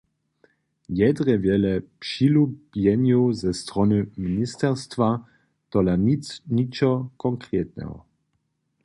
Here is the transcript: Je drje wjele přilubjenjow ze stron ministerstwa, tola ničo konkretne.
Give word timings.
Je 0.99 1.07
drje 1.17 1.35
wjele 1.43 1.73
přilubjenjow 2.01 3.27
ze 3.41 3.51
stron 3.61 3.91
ministerstwa, 4.25 5.07
tola 5.71 5.95
ničo 6.57 6.91
konkretne. 7.23 7.91